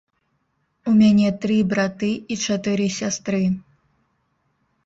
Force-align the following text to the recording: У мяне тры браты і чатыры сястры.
У 0.91 0.93
мяне 1.01 1.27
тры 1.43 1.57
браты 1.73 2.11
і 2.31 2.39
чатыры 2.47 2.89
сястры. 2.99 3.43